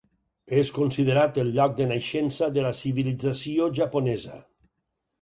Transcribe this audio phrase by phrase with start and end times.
[0.61, 4.45] És considerat el lloc de naixença de la civilització japonesa.